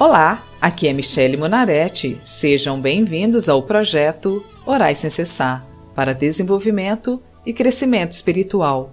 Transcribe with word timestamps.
Olá, 0.00 0.42
aqui 0.58 0.88
é 0.88 0.92
Michele 0.94 1.36
Monaretti. 1.36 2.18
Sejam 2.24 2.80
bem-vindos 2.80 3.50
ao 3.50 3.62
projeto 3.62 4.42
Orais 4.64 4.98
Sem 4.98 5.10
Cessar 5.10 5.62
para 5.94 6.14
desenvolvimento 6.14 7.22
e 7.44 7.52
crescimento 7.52 8.12
espiritual. 8.12 8.90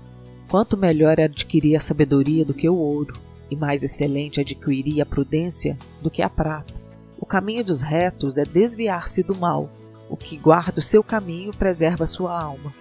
Quanto 0.49 0.77
melhor 0.77 1.19
é 1.19 1.25
adquirir 1.25 1.77
a 1.77 1.81
sabedoria 1.81 2.45
do 2.45 2.55
que 2.55 2.69
o 2.69 2.75
ouro, 2.75 3.15
e 3.51 3.57
mais 3.57 3.83
excelente 3.83 4.41
adquirir 4.41 5.01
a 5.01 5.07
prudência 5.07 5.77
do 6.01 6.11
que 6.11 6.23
a 6.23 6.31
prata. 6.31 6.73
O 7.19 7.27
caminho 7.27 7.65
dos 7.65 7.83
retos 7.83 8.39
é 8.39 8.45
desviar-se 8.45 9.23
do 9.23 9.35
mal. 9.35 9.69
O 10.09 10.17
que 10.17 10.37
guarda 10.37 10.79
o 10.79 10.83
seu 10.83 11.03
caminho 11.03 11.51
preserva 11.53 12.05
a 12.05 12.07
sua 12.07 12.41
alma. 12.41 12.73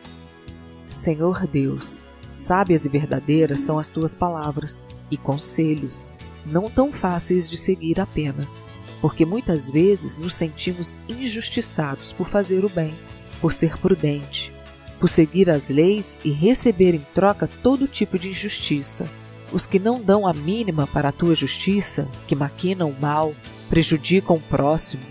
Senhor 0.90 1.48
Deus, 1.48 2.08
Sábias 2.30 2.86
e 2.86 2.90
verdadeiras 2.90 3.62
são 3.62 3.80
as 3.80 3.90
tuas 3.90 4.14
palavras 4.14 4.88
e 5.10 5.18
conselhos, 5.18 6.18
não 6.46 6.70
tão 6.70 6.92
fáceis 6.92 7.50
de 7.50 7.58
seguir 7.58 8.00
apenas, 8.00 8.68
porque 9.02 9.26
muitas 9.26 9.72
vezes 9.72 10.16
nos 10.16 10.36
sentimos 10.36 10.98
injustiçados 11.08 12.14
por 12.14 12.28
fazer 12.28 12.64
o 12.64 12.70
bem, 12.70 12.94
por 13.42 13.52
ser 13.52 13.78
prudente, 13.78 14.54
por 15.00 15.10
seguir 15.10 15.50
as 15.50 15.70
leis 15.70 16.18
e 16.24 16.30
receber 16.30 16.94
em 16.94 17.06
troca 17.16 17.50
todo 17.64 17.88
tipo 17.88 18.20
de 18.20 18.30
injustiça. 18.30 19.10
Os 19.52 19.66
que 19.66 19.80
não 19.80 20.00
dão 20.00 20.28
a 20.28 20.34
mínima 20.34 20.86
para 20.86 21.10
a 21.10 21.14
tua 21.14 21.34
justiça, 21.34 22.08
que 22.28 22.36
maquinam 22.36 22.92
o 22.92 23.02
mal, 23.02 23.34
prejudicam 23.68 24.36
o 24.36 24.42
próximo, 24.42 25.02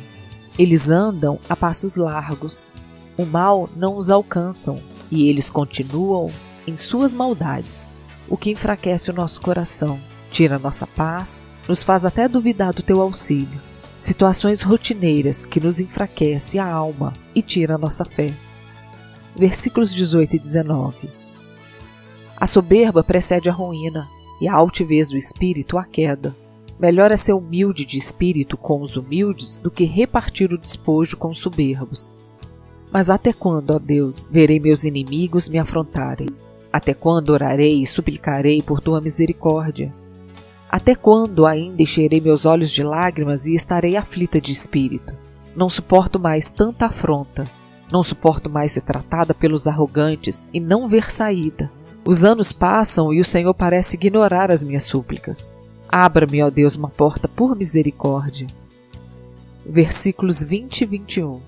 eles 0.56 0.88
andam 0.88 1.40
a 1.48 1.56
passos 1.56 1.96
largos. 1.96 2.70
O 3.16 3.24
mal 3.24 3.68
não 3.74 3.96
os 3.96 4.10
alcançam 4.10 4.80
e 5.10 5.28
eles 5.28 5.50
continuam 5.50 6.30
em 6.68 6.76
suas 6.76 7.14
maldades, 7.14 7.92
o 8.28 8.36
que 8.36 8.50
enfraquece 8.50 9.10
o 9.10 9.14
nosso 9.14 9.40
coração, 9.40 9.98
tira 10.30 10.58
nossa 10.58 10.86
paz, 10.86 11.46
nos 11.66 11.82
faz 11.82 12.04
até 12.04 12.28
duvidar 12.28 12.72
do 12.72 12.82
teu 12.82 13.00
auxílio. 13.00 13.60
Situações 13.96 14.62
rotineiras 14.62 15.44
que 15.44 15.58
nos 15.58 15.80
enfraquece 15.80 16.58
a 16.58 16.66
alma 16.66 17.14
e 17.34 17.42
tira 17.42 17.78
nossa 17.78 18.04
fé. 18.04 18.32
Versículos 19.34 19.92
18 19.94 20.36
e 20.36 20.38
19. 20.38 21.10
A 22.36 22.46
soberba 22.46 23.02
precede 23.02 23.48
a 23.48 23.52
ruína, 23.52 24.08
e 24.40 24.46
a 24.46 24.54
altivez 24.54 25.08
do 25.08 25.16
espírito 25.16 25.76
a 25.76 25.84
queda. 25.84 26.34
Melhor 26.78 27.10
é 27.10 27.16
ser 27.16 27.32
humilde 27.32 27.84
de 27.84 27.98
espírito 27.98 28.56
com 28.56 28.80
os 28.80 28.96
humildes 28.96 29.56
do 29.56 29.70
que 29.70 29.84
repartir 29.84 30.52
o 30.52 30.58
despojo 30.58 31.16
com 31.16 31.30
os 31.30 31.38
soberbos. 31.38 32.14
Mas 32.92 33.10
até 33.10 33.32
quando, 33.32 33.72
ó 33.72 33.78
Deus, 33.78 34.28
verei 34.30 34.60
meus 34.60 34.84
inimigos 34.84 35.48
me 35.48 35.58
afrontarem? 35.58 36.28
Até 36.72 36.92
quando 36.92 37.30
orarei 37.30 37.82
e 37.82 37.86
suplicarei 37.86 38.62
por 38.62 38.80
tua 38.80 39.00
misericórdia? 39.00 39.92
Até 40.70 40.94
quando 40.94 41.46
ainda 41.46 41.82
encherei 41.82 42.20
meus 42.20 42.44
olhos 42.44 42.70
de 42.70 42.82
lágrimas 42.82 43.46
e 43.46 43.54
estarei 43.54 43.96
aflita 43.96 44.40
de 44.40 44.52
espírito? 44.52 45.14
Não 45.56 45.68
suporto 45.68 46.18
mais 46.18 46.50
tanta 46.50 46.86
afronta. 46.86 47.44
Não 47.90 48.04
suporto 48.04 48.50
mais 48.50 48.72
ser 48.72 48.82
tratada 48.82 49.32
pelos 49.32 49.66
arrogantes 49.66 50.48
e 50.52 50.60
não 50.60 50.86
ver 50.86 51.10
saída. 51.10 51.70
Os 52.04 52.22
anos 52.22 52.52
passam 52.52 53.12
e 53.12 53.20
o 53.20 53.24
Senhor 53.24 53.54
parece 53.54 53.96
ignorar 53.96 54.50
as 54.50 54.62
minhas 54.62 54.84
súplicas. 54.84 55.56
Abra-me, 55.88 56.42
ó 56.42 56.50
Deus, 56.50 56.76
uma 56.76 56.90
porta 56.90 57.26
por 57.26 57.56
misericórdia. 57.56 58.46
Versículos 59.64 60.42
20 60.42 60.82
e 60.82 60.84
21. 60.84 61.40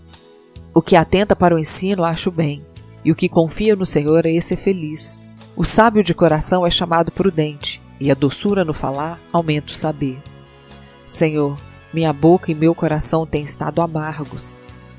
O 0.73 0.81
que 0.81 0.97
atenta 0.97 1.37
para 1.37 1.55
o 1.55 1.59
ensino 1.59 2.05
acho 2.05 2.31
bem, 2.31 2.63
e 3.05 3.11
o 3.11 3.15
que 3.15 3.29
confia 3.29 3.75
no 3.77 3.87
Senhor 3.87 4.27
é 4.27 4.31
esse 4.31 4.57
feliz. 4.57 5.21
O 5.57 5.65
sábio 5.65 6.03
de 6.03 6.15
coração 6.15 6.67
é 6.67 6.71
chamado 6.71 7.11
prudente, 7.11 7.81
e 7.99 8.11
a 8.11 8.15
doçura 8.15 8.65
no 8.65 8.73
falar 8.73 9.21
aumenta 9.33 9.73
o 9.73 9.75
saber. 9.75 10.19
Senhor, 11.07 11.59
minha 11.93 12.13
boca 12.13 12.51
e 12.51 12.55
meu 12.55 12.75
coração 12.75 13.27
têm 13.27 13.43
estado 13.43 13.83
amargos. 13.83 14.57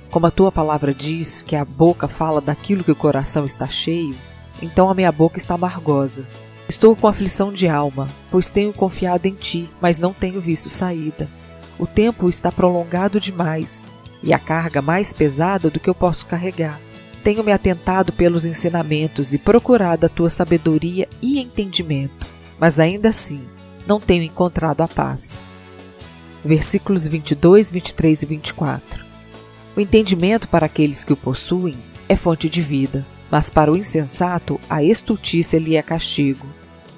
Como 0.09 0.27
a 0.27 0.31
tua 0.31 0.51
palavra 0.51 0.93
diz 0.93 1.41
que 1.41 1.55
a 1.55 1.63
boca 1.63 2.07
fala 2.07 2.41
daquilo 2.41 2.83
que 2.83 2.91
o 2.91 2.95
coração 2.95 3.45
está 3.45 3.65
cheio, 3.65 4.15
então 4.61 4.89
a 4.89 4.93
minha 4.93 5.11
boca 5.11 5.37
está 5.37 5.55
amargosa. 5.55 6.25
Estou 6.67 6.95
com 6.95 7.07
aflição 7.07 7.51
de 7.51 7.67
alma, 7.67 8.07
pois 8.29 8.49
tenho 8.49 8.73
confiado 8.73 9.25
em 9.25 9.33
ti, 9.33 9.69
mas 9.81 9.99
não 9.99 10.13
tenho 10.13 10.39
visto 10.39 10.69
saída. 10.69 11.27
O 11.79 11.87
tempo 11.87 12.29
está 12.29 12.51
prolongado 12.51 13.19
demais, 13.19 13.87
e 14.21 14.33
a 14.33 14.39
carga 14.39 14.81
mais 14.81 15.13
pesada 15.13 15.69
do 15.69 15.79
que 15.79 15.89
eu 15.89 15.95
posso 15.95 16.25
carregar. 16.25 16.79
Tenho 17.23 17.43
me 17.43 17.51
atentado 17.51 18.11
pelos 18.11 18.45
ensinamentos 18.45 19.31
e 19.33 19.37
procurado 19.37 20.05
a 20.05 20.09
tua 20.09 20.29
sabedoria 20.29 21.07
e 21.21 21.39
entendimento, 21.39 22.25
mas 22.59 22.79
ainda 22.79 23.09
assim 23.09 23.41
não 23.85 23.99
tenho 23.99 24.23
encontrado 24.23 24.81
a 24.81 24.87
paz. 24.87 25.39
Versículos 26.43 27.07
22, 27.07 27.69
23 27.69 28.23
e 28.23 28.25
24. 28.25 29.05
O 29.77 29.79
entendimento 29.79 30.47
para 30.47 30.65
aqueles 30.65 31.03
que 31.03 31.13
o 31.13 31.17
possuem 31.17 31.77
é 32.09 32.15
fonte 32.15 32.49
de 32.49 32.61
vida, 32.61 33.05
mas 33.29 33.51
para 33.51 33.71
o 33.71 33.77
insensato 33.77 34.59
a 34.67 34.83
estultícia 34.83 35.59
lhe 35.59 35.75
é 35.75 35.81
castigo. 35.83 36.47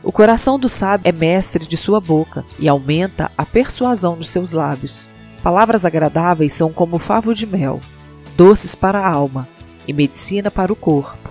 O 0.01 0.11
coração 0.11 0.57
do 0.57 0.69
sábio 0.69 1.07
é 1.07 1.11
mestre 1.11 1.67
de 1.67 1.75
sua 1.75 1.99
boca 1.99 2.45
e 2.57 2.69
aumenta 2.69 3.29
a 3.37 3.45
persuasão 3.45 4.15
nos 4.15 4.29
seus 4.29 4.53
lábios. 4.53 5.09
Palavras 5.43 5.83
agradáveis 5.83 6.53
são 6.53 6.71
como 6.71 6.97
favo 6.97 7.35
de 7.35 7.45
mel, 7.45 7.81
doces 8.37 8.73
para 8.73 8.99
a 8.99 9.09
alma 9.09 9.47
e 9.87 9.93
medicina 9.93 10.49
para 10.49 10.71
o 10.71 10.75
corpo. 10.75 11.29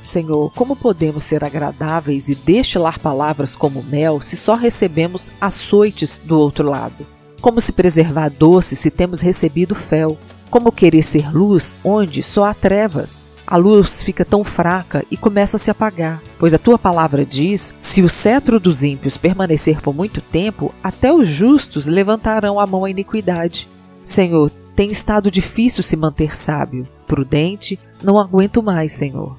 Senhor, 0.00 0.52
como 0.54 0.74
podemos 0.74 1.22
ser 1.22 1.44
agradáveis 1.44 2.28
e 2.28 2.34
destilar 2.34 2.98
palavras 2.98 3.54
como 3.54 3.84
mel 3.84 4.20
se 4.20 4.36
só 4.36 4.54
recebemos 4.54 5.30
açoites 5.40 6.18
do 6.18 6.38
outro 6.38 6.68
lado? 6.68 7.06
Como 7.40 7.60
se 7.60 7.72
preservar 7.72 8.28
doce 8.28 8.74
se 8.74 8.90
temos 8.90 9.20
recebido 9.20 9.74
fel? 9.74 10.18
Como 10.50 10.72
querer 10.72 11.02
ser 11.02 11.32
luz 11.32 11.74
onde 11.84 12.22
só 12.22 12.44
há 12.44 12.54
trevas? 12.54 13.26
A 13.46 13.56
luz 13.56 14.02
fica 14.02 14.24
tão 14.24 14.44
fraca 14.44 15.04
e 15.10 15.16
começa 15.16 15.56
a 15.56 15.60
se 15.60 15.70
apagar, 15.70 16.22
pois 16.38 16.54
a 16.54 16.58
tua 16.58 16.78
palavra 16.78 17.24
diz: 17.24 17.74
se 17.78 18.00
o 18.02 18.08
cetro 18.08 18.58
dos 18.58 18.82
ímpios 18.82 19.16
permanecer 19.16 19.80
por 19.80 19.94
muito 19.94 20.20
tempo, 20.20 20.74
até 20.82 21.12
os 21.12 21.28
justos 21.28 21.86
levantarão 21.86 22.58
a 22.58 22.66
mão 22.66 22.84
à 22.84 22.90
iniquidade. 22.90 23.68
Senhor, 24.02 24.50
tem 24.74 24.90
estado 24.90 25.30
difícil 25.30 25.82
se 25.82 25.96
manter 25.96 26.36
sábio, 26.36 26.88
prudente, 27.06 27.78
não 28.02 28.18
aguento 28.18 28.62
mais, 28.62 28.92
Senhor. 28.92 29.36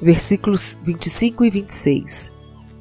Versículos 0.00 0.78
25 0.82 1.44
e 1.44 1.50
26. 1.50 2.32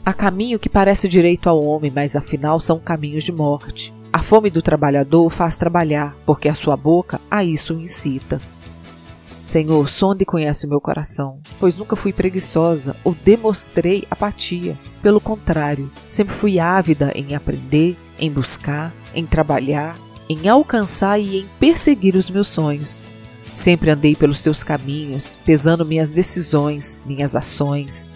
Há 0.06 0.14
caminho 0.14 0.60
que 0.60 0.70
parece 0.70 1.08
direito 1.08 1.50
ao 1.50 1.64
homem, 1.64 1.92
mas 1.94 2.16
afinal 2.16 2.60
são 2.60 2.80
caminhos 2.80 3.24
de 3.24 3.32
morte. 3.32 3.94
A 4.12 4.22
fome 4.22 4.50
do 4.50 4.62
trabalhador 4.62 5.26
o 5.26 5.30
faz 5.30 5.58
trabalhar, 5.58 6.16
porque 6.26 6.50
a 6.50 6.56
sua 6.56 6.78
boca 6.78 7.20
a 7.30 7.44
isso 7.44 7.74
incita. 7.74 8.40
Senhor, 9.42 9.90
sonde 9.90 10.24
e 10.24 10.26
conhece 10.26 10.66
o 10.66 10.70
meu 10.70 10.80
coração, 10.80 11.40
pois 11.60 11.76
nunca 11.76 11.96
fui 11.96 12.14
preguiçosa 12.14 12.96
ou 13.04 13.16
demonstrei 13.24 14.06
apatia. 14.10 14.78
Pelo 15.02 15.20
contrário, 15.20 15.90
sempre 16.08 16.34
fui 16.34 16.60
ávida 16.60 17.12
em 17.16 17.36
aprender, 17.36 17.98
em 18.20 18.32
buscar, 18.32 18.94
em 19.14 19.26
trabalhar 19.26 19.98
em 20.30 20.48
alcançar 20.48 21.20
e 21.20 21.40
em 21.40 21.46
perseguir 21.60 22.16
os 22.16 22.30
meus 22.30 22.48
sonhos. 22.48 23.04
Sempre 23.54 23.90
andei 23.90 24.16
pelos 24.16 24.42
teus 24.42 24.62
caminhos, 24.62 25.36
pesando 25.44 25.84
minhas 25.84 26.12
decisões, 26.12 27.02
minhas 27.04 27.36
ações. 27.36 28.12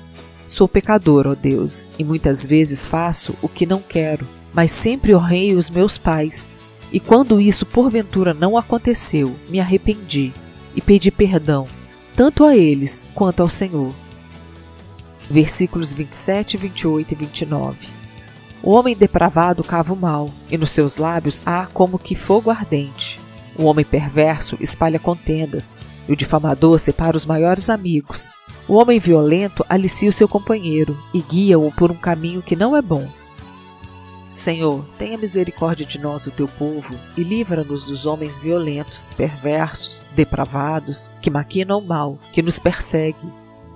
Sou 0.47 0.67
pecador, 0.67 1.25
ó 1.25 1.33
Deus, 1.33 1.89
e 1.97 2.03
muitas 2.03 2.45
vezes 2.45 2.85
faço 2.85 3.35
o 3.41 3.49
que 3.49 3.65
não 3.65 3.81
quero, 3.81 4.27
mas 4.53 4.71
sempre 4.71 5.15
honrei 5.15 5.55
os 5.55 5.71
meus 5.71 5.97
pais. 5.97 6.53
E 6.91 6.99
quando 6.99 7.41
isso 7.41 7.65
porventura 7.65 8.35
não 8.35 8.55
aconteceu, 8.55 9.35
me 9.49 9.59
arrependi 9.59 10.31
e 10.75 10.81
pedi 10.81 11.09
perdão, 11.09 11.67
tanto 12.15 12.43
a 12.43 12.55
eles 12.55 13.03
quanto 13.15 13.41
ao 13.41 13.49
Senhor. 13.49 13.93
Versículos 15.27 15.91
27, 15.93 16.57
28 16.57 17.11
e 17.11 17.15
29. 17.15 18.02
O 18.63 18.71
homem 18.71 18.95
depravado 18.95 19.61
cava 19.61 19.91
o 19.91 19.97
mal, 19.97 20.29
e 20.49 20.57
nos 20.57 20.71
seus 20.71 20.95
lábios 20.95 21.41
há 21.45 21.67
como 21.73 21.99
que 21.99 22.15
fogo 22.15 22.49
ardente. 22.49 23.19
O 23.59 23.65
homem 23.65 23.83
perverso 23.83 24.55
espalha 24.57 24.97
contendas, 24.97 25.77
e 26.07 26.13
o 26.13 26.15
difamador 26.15 26.79
separa 26.79 27.17
os 27.17 27.25
maiores 27.25 27.69
amigos. 27.69 28.31
O 28.65 28.75
homem 28.75 29.01
violento 29.01 29.65
alicia 29.67 30.09
o 30.09 30.13
seu 30.13 30.29
companheiro 30.29 30.97
e 31.13 31.21
guia-o 31.21 31.69
por 31.73 31.91
um 31.91 31.95
caminho 31.95 32.41
que 32.41 32.55
não 32.55 32.73
é 32.73 32.81
bom. 32.81 33.05
Senhor, 34.31 34.85
tenha 34.97 35.17
misericórdia 35.17 35.85
de 35.85 35.99
nós, 35.99 36.25
o 36.25 36.31
teu 36.31 36.47
povo, 36.47 36.95
e 37.17 37.21
livra-nos 37.21 37.83
dos 37.83 38.05
homens 38.05 38.39
violentos, 38.39 39.11
perversos, 39.15 40.07
depravados, 40.15 41.11
que 41.21 41.29
maquinam 41.29 41.79
o 41.79 41.85
mal, 41.85 42.17
que 42.31 42.41
nos 42.41 42.59
persegue. 42.59 43.27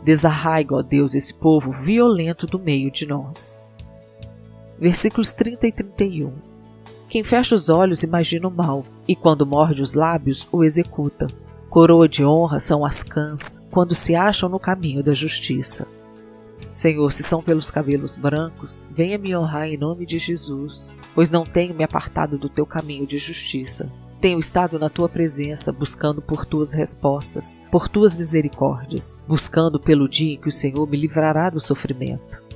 Desarraiga, 0.04 0.76
ó 0.76 0.82
Deus, 0.82 1.14
esse 1.14 1.34
povo 1.34 1.74
violento 1.84 2.48
do 2.48 2.58
meio 2.58 2.90
de 2.90 3.06
nós. 3.06 3.57
Versículos 4.80 5.34
30 5.34 5.68
e 5.68 5.72
31. 5.72 6.34
Quem 7.10 7.24
fecha 7.24 7.56
os 7.56 7.70
olhos 7.70 8.04
imagina 8.04 8.48
o 8.48 8.52
mal, 8.52 8.86
e 9.08 9.16
quando 9.16 9.46
morde 9.46 9.82
os 9.82 9.94
lábios, 9.94 10.48
o 10.52 10.64
executa. 10.64 11.28
Coroa 11.70 12.08
de 12.08 12.24
honra 12.24 12.60
são 12.60 12.86
as 12.86 13.02
cãs, 13.02 13.62
quando 13.72 13.96
se 13.96 14.14
acham 14.14 14.50
no 14.50 14.60
caminho 14.60 15.04
da 15.04 15.14
justiça. 15.14 15.88
Senhor, 16.70 17.12
se 17.12 17.24
são 17.24 17.42
pelos 17.42 17.72
cabelos 17.72 18.16
brancos, 18.16 18.84
venha 18.92 19.18
me 19.18 19.36
honrar 19.36 19.68
em 19.68 19.78
nome 19.78 20.06
de 20.06 20.20
Jesus, 20.20 20.96
pois 21.16 21.32
não 21.32 21.44
tenho 21.44 21.74
me 21.74 21.84
apartado 21.84 22.38
do 22.38 22.50
teu 22.50 22.66
caminho 22.66 23.08
de 23.08 23.18
justiça. 23.18 23.92
Tenho 24.20 24.40
estado 24.40 24.78
na 24.80 24.90
tua 24.90 25.08
presença, 25.08 25.72
buscando 25.72 26.22
por 26.22 26.46
tuas 26.46 26.74
respostas, 26.74 27.60
por 27.72 27.88
tuas 27.88 28.16
misericórdias, 28.16 29.20
buscando 29.28 29.80
pelo 29.80 30.10
dia 30.10 30.34
em 30.34 30.38
que 30.38 30.50
o 30.50 30.52
Senhor 30.52 30.88
me 30.88 30.98
livrará 30.98 31.50
do 31.50 31.60
sofrimento. 31.60 32.47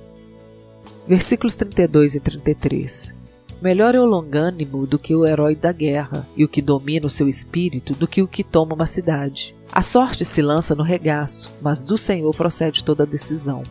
Versículos 1.08 1.56
32 1.56 2.16
e 2.16 2.20
33. 2.20 3.14
Melhor 3.62 3.94
é 3.94 4.00
o 4.00 4.06
longânimo 4.06 4.88
do 4.88 4.98
que 4.98 5.16
o 5.16 5.26
herói 5.26 5.56
da 5.56 5.72
guerra, 5.72 6.28
e 6.36 6.44
o 6.44 6.48
que 6.48 6.62
domina 6.62 7.06
o 7.06 7.12
seu 7.12 7.30
espírito 7.30 7.94
do 7.94 8.08
que 8.08 8.22
o 8.22 8.28
que 8.28 8.44
toma 8.44 8.74
uma 8.74 8.88
cidade. 8.88 9.56
A 9.72 9.82
sorte 9.82 10.26
se 10.26 10.42
lança 10.42 10.76
no 10.76 10.84
regaço, 10.84 11.56
mas 11.62 11.84
do 11.84 11.98
Senhor 11.98 12.36
procede 12.36 12.84
toda 12.84 13.06
decisão. 13.06 13.64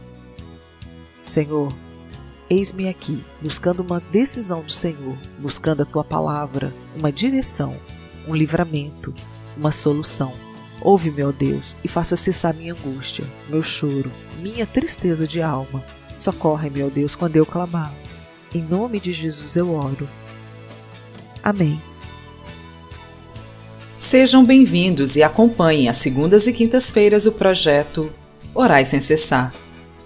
Senhor, 1.25 1.73
eis-me 2.49 2.89
aqui, 2.89 3.25
buscando 3.41 3.81
uma 3.81 4.01
decisão 4.01 4.63
do 4.63 4.73
Senhor, 4.73 5.17
buscando 5.39 5.83
a 5.83 5.87
tua 5.87 6.05
palavra, 6.05 6.73
uma 6.97 7.13
direção, 7.13 7.77
um 8.27 8.35
livramento, 8.35 9.15
uma 9.57 9.73
solução. 9.73 10.33
Ouve, 10.81 11.11
meu 11.11 11.33
Deus, 11.33 11.77
e 11.85 11.89
faça 11.89 12.17
cessar 12.17 12.55
minha 12.55 12.75
angústia, 12.75 13.25
meu 13.49 13.63
choro, 13.63 14.11
minha 14.41 14.67
tristeza 14.67 15.27
de 15.27 15.43
alma. 15.43 15.85
Socorre, 16.15 16.71
meu 16.71 16.91
Deus, 16.91 17.15
quando 17.15 17.37
eu 17.37 17.47
clamar. 17.47 17.93
Em 18.55 18.63
nome 18.63 19.01
de 19.01 19.13
Jesus 19.13 19.57
eu 19.57 19.75
oro. 19.75 20.09
Amém. 21.43 21.81
Sejam 23.95 24.45
bem-vindos 24.45 25.17
e 25.17 25.23
acompanhem 25.23 25.89
às 25.89 25.99
segundas 25.99 26.47
e 26.47 26.53
quintas-feiras 26.53 27.27
o 27.27 27.33
projeto 27.33 28.11
Orais 28.55 28.89
Sem 28.89 29.01
Cessar 29.01 29.53